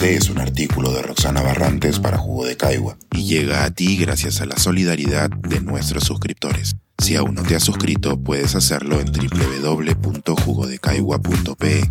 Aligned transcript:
Este 0.00 0.16
es 0.16 0.30
un 0.30 0.38
artículo 0.38 0.94
de 0.94 1.02
Roxana 1.02 1.42
Barrantes 1.42 1.98
para 1.98 2.16
Jugo 2.16 2.46
de 2.46 2.56
Caigua 2.56 2.96
y 3.12 3.24
llega 3.24 3.64
a 3.64 3.70
ti 3.70 3.98
gracias 3.98 4.40
a 4.40 4.46
la 4.46 4.56
solidaridad 4.56 5.28
de 5.28 5.60
nuestros 5.60 6.04
suscriptores. 6.04 6.74
Si 6.96 7.16
aún 7.16 7.34
no 7.34 7.42
te 7.42 7.54
has 7.54 7.64
suscrito, 7.64 8.18
puedes 8.18 8.54
hacerlo 8.54 8.98
en 8.98 9.12
www.jugodecaigua.pe. 9.12 11.82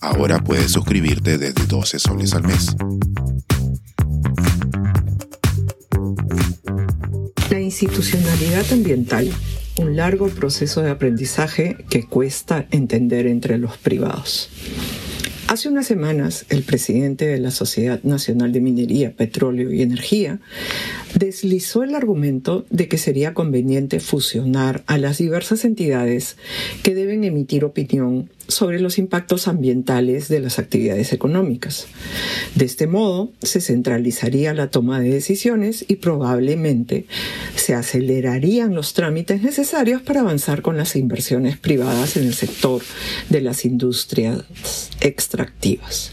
Ahora 0.00 0.44
puedes 0.44 0.72
suscribirte 0.72 1.38
desde 1.38 1.64
12 1.64 1.98
soles 2.00 2.34
al 2.34 2.42
mes. 2.42 2.76
La 7.50 7.60
institucionalidad 7.60 8.70
ambiental, 8.70 9.32
un 9.78 9.96
largo 9.96 10.28
proceso 10.28 10.82
de 10.82 10.90
aprendizaje 10.90 11.78
que 11.88 12.06
cuesta 12.06 12.66
entender 12.70 13.26
entre 13.26 13.56
los 13.56 13.78
privados. 13.78 14.50
Hace 15.52 15.68
unas 15.68 15.86
semanas, 15.86 16.46
el 16.48 16.62
presidente 16.62 17.26
de 17.26 17.38
la 17.38 17.50
Sociedad 17.50 18.02
Nacional 18.04 18.52
de 18.52 18.62
Minería, 18.62 19.14
Petróleo 19.14 19.70
y 19.70 19.82
Energía 19.82 20.40
deslizó 21.14 21.82
el 21.82 21.94
argumento 21.94 22.64
de 22.70 22.88
que 22.88 22.96
sería 22.96 23.34
conveniente 23.34 24.00
fusionar 24.00 24.82
a 24.86 24.96
las 24.96 25.18
diversas 25.18 25.66
entidades 25.66 26.38
que 26.82 26.94
deben 26.94 27.22
emitir 27.24 27.66
opinión 27.66 28.30
sobre 28.52 28.80
los 28.80 28.98
impactos 28.98 29.48
ambientales 29.48 30.28
de 30.28 30.40
las 30.40 30.58
actividades 30.58 31.12
económicas. 31.12 31.86
De 32.54 32.64
este 32.64 32.86
modo, 32.86 33.32
se 33.42 33.60
centralizaría 33.60 34.54
la 34.54 34.70
toma 34.70 35.00
de 35.00 35.10
decisiones 35.10 35.84
y 35.88 35.96
probablemente 35.96 37.06
se 37.56 37.74
acelerarían 37.74 38.74
los 38.74 38.94
trámites 38.94 39.42
necesarios 39.42 40.02
para 40.02 40.20
avanzar 40.20 40.62
con 40.62 40.76
las 40.76 40.96
inversiones 40.96 41.58
privadas 41.58 42.16
en 42.16 42.26
el 42.26 42.34
sector 42.34 42.82
de 43.28 43.40
las 43.40 43.64
industrias 43.64 44.44
extractivas. 45.00 46.12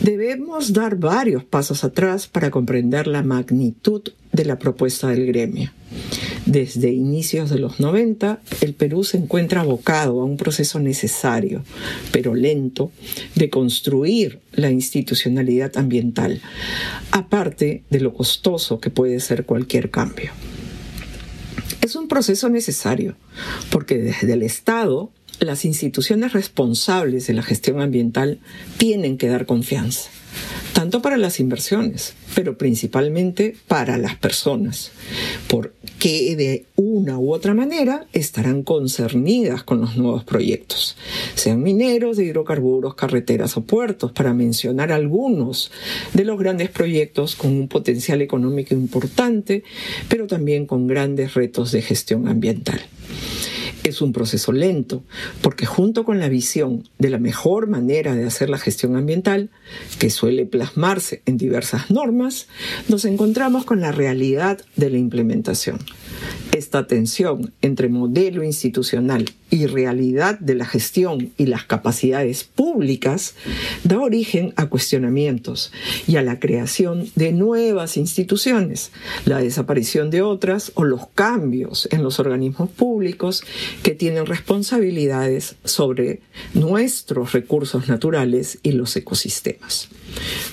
Debemos 0.00 0.72
dar 0.74 0.96
varios 0.96 1.44
pasos 1.44 1.82
atrás 1.82 2.26
para 2.26 2.50
comprender 2.50 3.06
la 3.06 3.22
magnitud 3.22 4.02
de 4.32 4.44
la 4.44 4.58
propuesta 4.58 5.08
del 5.08 5.26
gremio. 5.26 5.70
Desde 6.46 6.92
inicios 6.92 7.48
de 7.48 7.58
los 7.58 7.80
90, 7.80 8.40
el 8.60 8.74
Perú 8.74 9.02
se 9.02 9.16
encuentra 9.16 9.62
abocado 9.62 10.20
a 10.20 10.24
un 10.24 10.36
proceso 10.36 10.78
necesario, 10.78 11.64
pero 12.12 12.34
lento, 12.34 12.92
de 13.34 13.48
construir 13.48 14.40
la 14.52 14.70
institucionalidad 14.70 15.76
ambiental, 15.78 16.42
aparte 17.12 17.82
de 17.88 18.00
lo 18.00 18.12
costoso 18.12 18.78
que 18.78 18.90
puede 18.90 19.20
ser 19.20 19.46
cualquier 19.46 19.90
cambio. 19.90 20.32
Es 21.80 21.96
un 21.96 22.08
proceso 22.08 22.48
necesario, 22.50 23.16
porque 23.70 23.98
desde 23.98 24.32
el 24.34 24.42
Estado 24.42 25.10
las 25.40 25.64
instituciones 25.64 26.32
responsables 26.32 27.26
de 27.26 27.34
la 27.34 27.42
gestión 27.42 27.80
ambiental 27.80 28.38
tienen 28.78 29.18
que 29.18 29.28
dar 29.28 29.46
confianza, 29.46 30.10
tanto 30.84 31.00
para 31.00 31.16
las 31.16 31.40
inversiones, 31.40 32.12
pero 32.34 32.58
principalmente 32.58 33.56
para 33.66 33.96
las 33.96 34.16
personas, 34.16 34.92
porque 35.48 36.36
de 36.36 36.66
una 36.76 37.18
u 37.18 37.32
otra 37.32 37.54
manera 37.54 38.06
estarán 38.12 38.62
concernidas 38.62 39.62
con 39.62 39.80
los 39.80 39.96
nuevos 39.96 40.24
proyectos, 40.24 40.98
sean 41.36 41.62
mineros, 41.62 42.18
de 42.18 42.26
hidrocarburos, 42.26 42.96
carreteras 42.96 43.56
o 43.56 43.62
puertos, 43.62 44.12
para 44.12 44.34
mencionar 44.34 44.92
algunos 44.92 45.70
de 46.12 46.24
los 46.26 46.38
grandes 46.38 46.68
proyectos 46.68 47.34
con 47.34 47.52
un 47.52 47.68
potencial 47.68 48.20
económico 48.20 48.74
importante, 48.74 49.64
pero 50.10 50.26
también 50.26 50.66
con 50.66 50.86
grandes 50.86 51.32
retos 51.32 51.72
de 51.72 51.80
gestión 51.80 52.28
ambiental 52.28 52.82
es 53.84 54.00
un 54.02 54.12
proceso 54.12 54.52
lento, 54.52 55.04
porque 55.42 55.66
junto 55.66 56.04
con 56.04 56.18
la 56.18 56.28
visión 56.28 56.88
de 56.98 57.10
la 57.10 57.18
mejor 57.18 57.68
manera 57.68 58.14
de 58.14 58.24
hacer 58.24 58.50
la 58.50 58.58
gestión 58.58 58.96
ambiental, 58.96 59.50
que 59.98 60.10
suele 60.10 60.46
plasmarse 60.46 61.22
en 61.26 61.36
diversas 61.36 61.90
normas, 61.90 62.48
nos 62.88 63.04
encontramos 63.04 63.64
con 63.64 63.80
la 63.80 63.92
realidad 63.92 64.60
de 64.76 64.90
la 64.90 64.98
implementación. 64.98 65.78
Esta 66.52 66.86
tensión 66.86 67.52
entre 67.62 67.88
modelo 67.88 68.42
institucional 68.42 69.26
y 69.50 69.66
realidad 69.66 70.38
de 70.40 70.54
la 70.54 70.64
gestión 70.64 71.32
y 71.36 71.46
las 71.46 71.64
capacidades 71.64 72.44
públicas 72.44 73.34
da 73.84 74.00
origen 74.00 74.52
a 74.56 74.66
cuestionamientos 74.66 75.72
y 76.06 76.16
a 76.16 76.22
la 76.22 76.40
creación 76.40 77.08
de 77.14 77.32
nuevas 77.32 77.96
instituciones, 77.96 78.90
la 79.26 79.38
desaparición 79.38 80.10
de 80.10 80.22
otras 80.22 80.72
o 80.74 80.84
los 80.84 81.06
cambios 81.14 81.88
en 81.92 82.02
los 82.02 82.18
organismos 82.18 82.70
públicos 82.70 83.44
que 83.82 83.94
tienen 83.94 84.26
responsabilidades 84.26 85.56
sobre 85.64 86.20
nuestros 86.54 87.32
recursos 87.32 87.88
naturales 87.88 88.58
y 88.62 88.72
los 88.72 88.96
ecosistemas. 88.96 89.88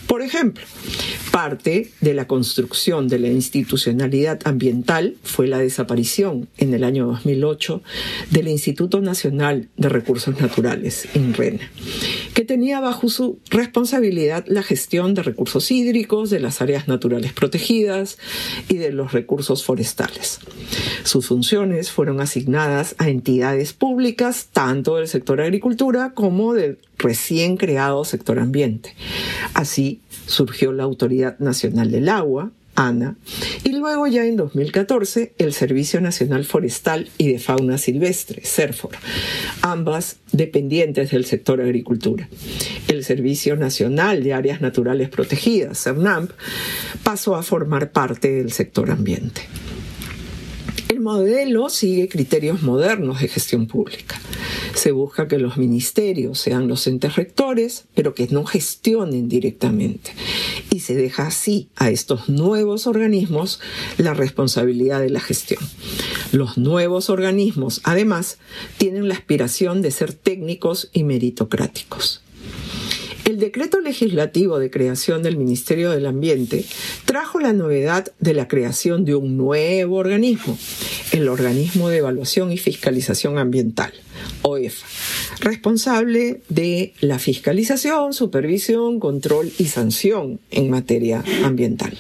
Por 0.08 0.22
ejemplo, 0.22 0.64
parte 1.32 1.92
de 2.02 2.14
la 2.14 2.28
construcción 2.28 3.08
de 3.08 3.20
la 3.20 3.28
institucionalidad 3.30 4.40
ambiental 4.46 5.16
fue 5.24 5.48
la 5.48 5.60
desaparición 5.60 6.50
en 6.58 6.74
el 6.74 6.84
año 6.84 7.08
2008 7.08 7.82
del 8.32 8.48
Instituto 8.48 9.02
Nacional 9.02 9.70
de 9.78 9.90
Recursos 9.90 10.40
Naturales, 10.40 11.08
INRENA, 11.14 11.70
que 12.34 12.44
tenía 12.44 12.80
bajo 12.80 13.08
su 13.10 13.40
responsabilidad 13.50 14.46
la 14.48 14.64
gestión 14.64 15.14
de 15.14 15.24
recursos 15.24 15.72
hídricos, 15.72 16.30
de 16.30 16.40
las 16.40 16.62
áreas 16.62 16.88
naturales 16.88 17.34
protegidas 17.34 18.18
y 18.68 18.78
de 18.78 18.92
los 18.92 19.14
recursos 19.14 19.64
forestales. 19.64 20.40
Sus 21.04 21.28
funciones 21.28 21.92
fueron 21.92 22.20
asignadas 22.20 22.96
a 22.98 23.10
entidades 23.12 23.74
públicas, 23.74 24.48
tanto 24.52 24.96
del 24.96 25.08
sector 25.08 25.42
agricultura 25.42 26.14
como 26.14 26.54
del 26.54 26.80
recién 26.98 27.58
creado 27.58 28.04
sector 28.06 28.40
ambiente. 28.40 28.96
Así 29.54 30.02
surgió 30.26 30.72
la 30.72 30.84
Autoridad 30.84 31.38
Nacional 31.40 31.92
del 31.92 32.10
Agua, 32.10 32.52
ANA, 32.76 33.16
y 33.64 33.74
luego 33.74 34.08
ya 34.08 34.26
en 34.26 34.38
2014 34.38 35.34
el 35.38 35.54
Servicio 35.54 36.00
Nacional 36.00 36.46
Forestal 36.46 37.10
y 37.18 37.32
de 37.32 37.40
Fauna 37.40 37.78
Silvestre, 37.78 38.42
CERFOR, 38.46 38.92
ambas 39.62 40.18
dependientes 40.32 41.12
del 41.12 41.26
sector 41.26 41.62
agricultura. 41.62 42.30
El 42.88 43.04
Servicio 43.04 43.56
Nacional 43.56 44.24
de 44.24 44.34
Áreas 44.34 44.62
Naturales 44.62 45.10
Protegidas, 45.10 45.84
CERNAMP, 45.84 46.32
pasó 47.04 47.36
a 47.36 47.44
formar 47.44 47.92
parte 47.92 48.32
del 48.32 48.52
sector 48.52 48.90
ambiente. 48.90 49.42
El 51.02 51.06
modelo 51.06 51.68
sigue 51.72 52.08
criterios 52.08 52.62
modernos 52.62 53.22
de 53.22 53.28
gestión 53.28 53.66
pública. 53.66 54.22
Se 54.76 54.92
busca 54.92 55.28
que 55.28 55.40
los 55.40 55.58
ministerios 55.58 56.40
sean 56.40 56.68
los 56.68 56.86
entes 56.86 57.16
rectores, 57.16 57.86
pero 57.96 58.14
que 58.14 58.28
no 58.28 58.46
gestionen 58.46 59.28
directamente. 59.28 60.12
Y 60.70 60.82
se 60.82 60.94
deja 60.94 61.26
así 61.26 61.70
a 61.76 61.90
estos 61.90 62.30
nuevos 62.30 62.86
organismos 62.86 63.60
la 63.98 64.14
responsabilidad 64.14 65.02
de 65.02 65.10
la 65.10 65.22
gestión. 65.22 65.60
Los 66.32 66.60
nuevos 66.60 67.10
organismos, 67.10 67.82
además, 67.84 68.38
tienen 68.78 69.08
la 69.08 69.16
aspiración 69.16 69.82
de 69.82 69.90
ser 69.90 70.14
técnicos 70.14 70.92
y 70.94 71.04
meritocráticos. 71.04 72.22
El 73.32 73.40
decreto 73.40 73.80
legislativo 73.80 74.60
de 74.60 74.70
creación 74.70 75.24
del 75.24 75.38
Ministerio 75.38 75.92
del 75.92 76.06
Ambiente 76.06 76.66
trajo 77.06 77.40
la 77.40 77.54
novedad 77.54 78.12
de 78.20 78.34
la 78.34 78.50
creación 78.50 79.06
de 79.06 79.16
un 79.16 79.38
nuevo 79.38 79.96
organismo, 79.96 80.58
el 81.14 81.30
Organismo 81.30 81.88
de 81.88 82.00
Evaluación 82.00 82.52
y 82.52 82.58
Fiscalización 82.58 83.38
Ambiental, 83.38 83.94
OEFA, 84.42 84.86
responsable 85.40 86.42
de 86.50 86.94
la 87.00 87.20
fiscalización, 87.20 88.12
supervisión, 88.12 89.00
control 89.00 89.50
y 89.58 89.68
sanción 89.68 90.42
en 90.52 90.70
materia 90.70 91.24
ambiental. 91.46 91.98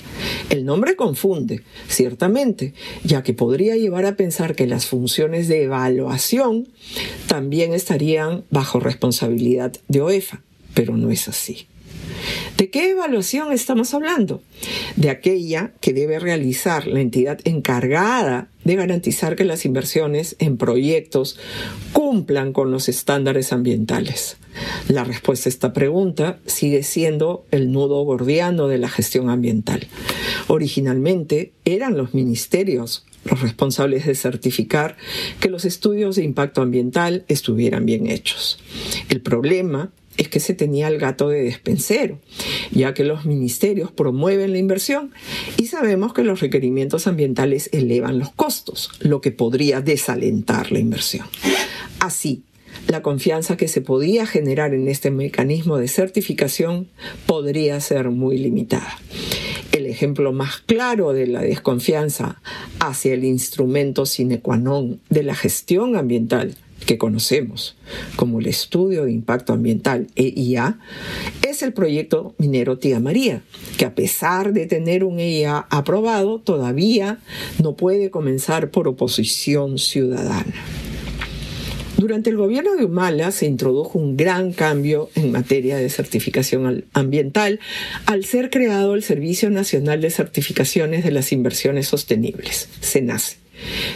El 0.49 0.65
nombre 0.65 0.97
confunde, 0.97 1.63
ciertamente, 1.87 2.73
ya 3.05 3.23
que 3.23 3.31
podría 3.31 3.77
llevar 3.77 4.05
a 4.05 4.17
pensar 4.17 4.53
que 4.53 4.67
las 4.67 4.85
funciones 4.85 5.47
de 5.47 5.63
evaluación 5.63 6.67
también 7.27 7.73
estarían 7.73 8.43
bajo 8.49 8.81
responsabilidad 8.81 9.71
de 9.87 10.01
OEFA 10.01 10.41
pero 10.73 10.97
no 10.97 11.11
es 11.11 11.27
así. 11.27 11.67
¿De 12.57 12.69
qué 12.69 12.91
evaluación 12.91 13.51
estamos 13.51 13.93
hablando? 13.93 14.41
De 14.95 15.09
aquella 15.09 15.73
que 15.79 15.93
debe 15.93 16.19
realizar 16.19 16.87
la 16.87 17.01
entidad 17.01 17.39
encargada 17.43 18.49
de 18.63 18.75
garantizar 18.75 19.35
que 19.35 19.45
las 19.45 19.65
inversiones 19.65 20.35
en 20.39 20.57
proyectos 20.57 21.39
cumplan 21.93 22.53
con 22.53 22.71
los 22.71 22.89
estándares 22.89 23.53
ambientales. 23.53 24.37
La 24.87 25.03
respuesta 25.03 25.49
a 25.49 25.51
esta 25.51 25.73
pregunta 25.73 26.39
sigue 26.45 26.83
siendo 26.83 27.45
el 27.51 27.71
nudo 27.71 28.03
gordiano 28.03 28.67
de 28.67 28.77
la 28.77 28.89
gestión 28.89 29.29
ambiental. 29.29 29.87
Originalmente 30.47 31.53
eran 31.65 31.97
los 31.97 32.13
ministerios 32.13 33.05
los 33.23 33.39
responsables 33.39 34.07
de 34.07 34.15
certificar 34.15 34.97
que 35.39 35.51
los 35.51 35.63
estudios 35.63 36.15
de 36.15 36.23
impacto 36.23 36.63
ambiental 36.63 37.23
estuvieran 37.27 37.85
bien 37.85 38.07
hechos. 38.07 38.57
El 39.09 39.21
problema 39.21 39.91
es 40.17 40.27
que 40.27 40.39
se 40.39 40.53
tenía 40.53 40.87
el 40.87 40.97
gato 40.97 41.29
de 41.29 41.43
despensero, 41.43 42.19
ya 42.71 42.93
que 42.93 43.03
los 43.03 43.25
ministerios 43.25 43.91
promueven 43.91 44.51
la 44.51 44.57
inversión 44.57 45.11
y 45.57 45.67
sabemos 45.67 46.13
que 46.13 46.23
los 46.23 46.39
requerimientos 46.39 47.07
ambientales 47.07 47.69
elevan 47.73 48.19
los 48.19 48.31
costos, 48.31 48.91
lo 48.99 49.21
que 49.21 49.31
podría 49.31 49.81
desalentar 49.81 50.71
la 50.71 50.79
inversión. 50.79 51.25
Así, 51.99 52.43
la 52.87 53.01
confianza 53.01 53.57
que 53.57 53.67
se 53.67 53.81
podía 53.81 54.25
generar 54.25 54.73
en 54.73 54.87
este 54.87 55.11
mecanismo 55.11 55.77
de 55.77 55.87
certificación 55.87 56.87
podría 57.25 57.79
ser 57.79 58.09
muy 58.09 58.37
limitada. 58.37 58.99
El 59.71 59.85
ejemplo 59.85 60.33
más 60.33 60.57
claro 60.57 61.13
de 61.13 61.27
la 61.27 61.41
desconfianza 61.41 62.41
hacia 62.79 63.13
el 63.13 63.23
instrumento 63.23 64.05
sine 64.05 64.41
qua 64.41 64.57
non 64.57 64.99
de 65.09 65.23
la 65.23 65.35
gestión 65.35 65.95
ambiental 65.95 66.57
que 66.91 66.97
conocemos 66.97 67.77
como 68.17 68.41
el 68.41 68.47
Estudio 68.47 69.05
de 69.05 69.13
Impacto 69.13 69.53
Ambiental 69.53 70.07
EIA, 70.17 70.77
es 71.47 71.63
el 71.63 71.71
proyecto 71.71 72.35
minero 72.37 72.79
Tía 72.79 72.99
María, 72.99 73.43
que 73.77 73.85
a 73.85 73.95
pesar 73.95 74.51
de 74.51 74.65
tener 74.65 75.05
un 75.05 75.17
EIA 75.17 75.67
aprobado, 75.69 76.39
todavía 76.39 77.19
no 77.63 77.77
puede 77.77 78.11
comenzar 78.11 78.71
por 78.71 78.89
oposición 78.89 79.77
ciudadana. 79.77 80.53
Durante 81.95 82.29
el 82.29 82.35
gobierno 82.35 82.75
de 82.75 82.83
Humala 82.83 83.31
se 83.31 83.45
introdujo 83.45 83.97
un 83.97 84.17
gran 84.17 84.51
cambio 84.51 85.09
en 85.15 85.31
materia 85.31 85.77
de 85.77 85.89
certificación 85.89 86.83
ambiental 86.91 87.61
al 88.05 88.25
ser 88.25 88.49
creado 88.49 88.95
el 88.95 89.03
Servicio 89.03 89.49
Nacional 89.49 90.01
de 90.01 90.09
Certificaciones 90.09 91.05
de 91.05 91.11
las 91.11 91.31
Inversiones 91.31 91.87
Sostenibles, 91.87 92.67
SENACE, 92.81 93.40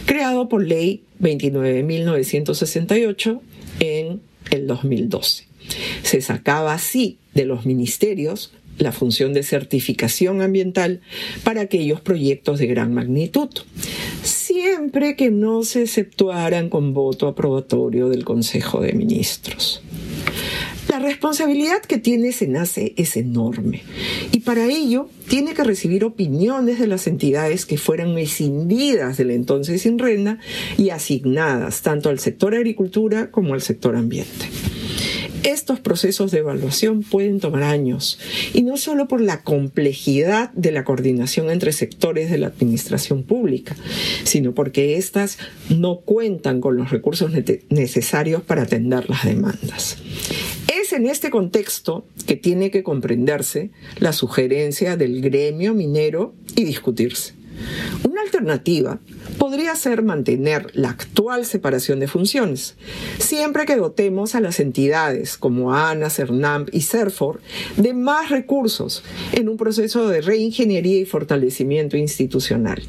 creado 0.05 0.49
por 0.49 0.65
Ley 0.65 1.03
29.968 1.21 3.39
en 3.79 4.19
el 4.51 4.67
2012. 4.67 5.45
Se 6.03 6.21
sacaba 6.21 6.73
así 6.73 7.17
de 7.33 7.45
los 7.45 7.65
ministerios 7.65 8.51
la 8.77 8.91
función 8.91 9.33
de 9.33 9.43
certificación 9.43 10.41
ambiental 10.41 11.01
para 11.43 11.61
aquellos 11.61 12.01
proyectos 12.01 12.59
de 12.59 12.67
gran 12.67 12.93
magnitud, 12.93 13.49
siempre 14.23 15.15
que 15.15 15.31
no 15.31 15.63
se 15.63 15.83
exceptuaran 15.83 16.69
con 16.69 16.93
voto 16.93 17.27
aprobatorio 17.27 18.09
del 18.09 18.25
Consejo 18.25 18.81
de 18.81 18.93
Ministros. 18.93 19.81
La 20.89 20.99
responsabilidad 20.99 21.81
que 21.81 21.97
tiene 21.97 22.31
SENACE 22.31 22.93
es 22.95 23.17
enorme 23.17 23.83
y 24.31 24.41
para 24.41 24.67
ello 24.67 25.09
tiene 25.27 25.53
que 25.53 25.63
recibir 25.63 26.03
opiniones 26.03 26.79
de 26.79 26.87
las 26.87 27.07
entidades 27.07 27.65
que 27.65 27.77
fueran 27.77 28.17
escindidas 28.17 29.17
del 29.17 29.31
entonces 29.31 29.85
INRENA 29.85 30.39
y 30.77 30.91
asignadas 30.91 31.81
tanto 31.81 32.09
al 32.09 32.19
sector 32.19 32.53
agricultura 32.53 33.31
como 33.31 33.55
al 33.55 33.61
sector 33.61 33.95
ambiente. 33.95 34.45
Estos 35.43 35.79
procesos 35.79 36.31
de 36.31 36.39
evaluación 36.39 37.03
pueden 37.03 37.39
tomar 37.39 37.63
años, 37.63 38.17
y 38.53 38.63
no 38.63 38.77
solo 38.77 39.07
por 39.07 39.21
la 39.21 39.43
complejidad 39.43 40.51
de 40.53 40.71
la 40.71 40.83
coordinación 40.83 41.51
entre 41.51 41.71
sectores 41.71 42.31
de 42.31 42.39
la 42.39 42.47
administración 42.47 43.21
pública, 43.21 43.75
sino 44.23 44.53
porque 44.53 44.97
éstas 44.97 45.37
no 45.69 45.97
cuentan 45.97 46.61
con 46.61 46.77
los 46.77 46.89
recursos 46.89 47.31
necesarios 47.69 48.41
para 48.41 48.63
atender 48.63 49.07
las 49.07 49.23
demandas. 49.23 49.97
En 50.95 51.07
este 51.07 51.29
contexto 51.29 52.05
que 52.25 52.37
tiene 52.37 52.71
que 52.71 52.81
comprenderse 52.81 53.69
la 53.99 54.13
sugerencia 54.13 54.95
del 54.95 55.21
gremio 55.21 55.73
minero 55.73 56.33
y 56.55 56.63
discutirse. 56.63 57.34
Una 58.03 58.21
alternativa 58.21 58.99
podría 59.37 59.75
ser 59.75 60.03
mantener 60.03 60.71
la 60.73 60.89
actual 60.89 61.45
separación 61.45 61.99
de 61.99 62.07
funciones, 62.07 62.75
siempre 63.19 63.65
que 63.65 63.75
dotemos 63.75 64.35
a 64.35 64.41
las 64.41 64.59
entidades 64.59 65.37
como 65.37 65.73
ANA, 65.73 66.09
CERNAMP 66.09 66.69
y 66.73 66.81
CERFOR 66.81 67.41
de 67.77 67.93
más 67.93 68.29
recursos 68.29 69.03
en 69.31 69.49
un 69.49 69.57
proceso 69.57 70.07
de 70.07 70.21
reingeniería 70.21 70.99
y 70.99 71.05
fortalecimiento 71.05 71.97
institucional. 71.97 72.81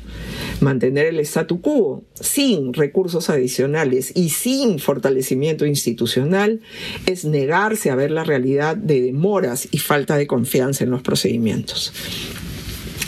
Mantener 0.60 1.06
el 1.06 1.20
statu 1.20 1.60
quo 1.60 2.04
sin 2.20 2.72
recursos 2.72 3.28
adicionales 3.30 4.12
y 4.14 4.30
sin 4.30 4.78
fortalecimiento 4.78 5.66
institucional 5.66 6.60
es 7.06 7.24
negarse 7.24 7.90
a 7.90 7.94
ver 7.94 8.10
la 8.10 8.24
realidad 8.24 8.76
de 8.76 9.00
demoras 9.00 9.68
y 9.70 9.78
falta 9.78 10.16
de 10.16 10.26
confianza 10.26 10.84
en 10.84 10.90
los 10.90 11.02
procedimientos. 11.02 11.92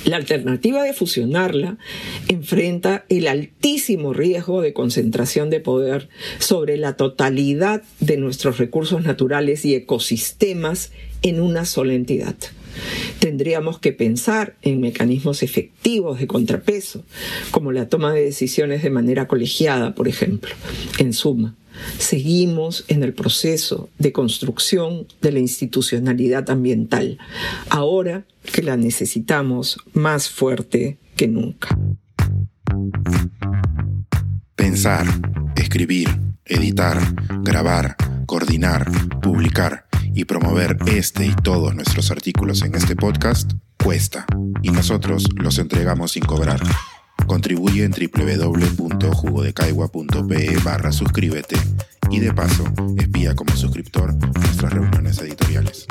La 0.05 0.17
alternativa 0.17 0.83
de 0.83 0.93
fusionarla 0.93 1.77
enfrenta 2.29 3.05
el 3.09 3.27
altísimo 3.27 4.13
riesgo 4.13 4.63
de 4.63 4.73
concentración 4.73 5.51
de 5.51 5.61
poder 5.61 6.09
sobre 6.39 6.77
la 6.77 6.97
totalidad 6.97 7.83
de 8.01 8.17
nuestros 8.17 8.59
recursos 8.59 9.03
naturales 9.03 9.65
y 9.65 9.75
ecosistemas 9.75 10.93
en 11.23 11.41
una 11.41 11.65
sola 11.65 11.95
entidad. 11.95 12.37
Tendríamos 13.19 13.79
que 13.81 13.93
pensar 13.93 14.55
en 14.63 14.81
mecanismos 14.81 15.43
efectivos 15.43 16.21
de 16.21 16.27
contrapeso, 16.27 17.05
como 17.51 17.73
la 17.73 17.89
toma 17.89 18.13
de 18.13 18.25
decisiones 18.25 18.83
de 18.83 18.91
manera 18.91 19.27
colegiada, 19.27 19.95
por 19.95 20.07
ejemplo. 20.07 20.55
En 20.99 21.13
suma, 21.13 21.57
seguimos 21.99 22.85
en 22.89 23.03
el 23.03 23.15
proceso 23.15 23.89
de 23.99 24.13
construcción 24.13 25.07
de 25.21 25.33
la 25.33 25.39
institucionalidad 25.39 26.51
ambiental, 26.51 27.19
ahora 27.71 28.25
que 28.53 28.63
la 28.63 28.77
necesitamos 28.77 29.79
más 29.93 30.29
fuerte 30.29 30.99
que 31.17 31.29
nunca. 31.29 31.77
Pensar, 34.55 35.07
escribir, 35.57 36.09
editar, 36.45 36.99
grabar, 37.43 37.97
coordinar, 38.27 38.91
publicar 39.21 39.87
y 40.15 40.25
promover 40.25 40.77
este 40.87 41.27
y 41.27 41.35
todos 41.35 41.75
nuestros 41.75 42.11
artículos 42.11 42.63
en 42.63 42.75
este 42.75 42.97
podcast 42.97 43.53
cuesta 43.83 44.27
y 44.63 44.71
nosotros 44.71 45.27
los 45.37 45.59
entregamos 45.59 46.13
sin 46.13 46.25
cobrar. 46.25 46.61
Contribuye 47.27 47.85
en 47.85 47.93
www.jugodecaigua.pe 48.99 50.59
barra 50.65 50.93
suscríbete 50.93 51.57
y 52.11 52.21
de 52.21 52.33
paso 52.33 52.65
espía 52.97 53.35
como 53.35 53.55
suscriptor 53.57 54.15
nuestras 54.15 54.73
reuniones 54.73 55.19
editoriales. 55.21 55.87